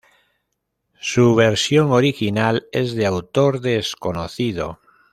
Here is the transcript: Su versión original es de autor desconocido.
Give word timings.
Su 0.99 1.35
versión 1.35 1.91
original 1.91 2.65
es 2.71 2.95
de 2.95 3.05
autor 3.05 3.61
desconocido. 3.61 4.79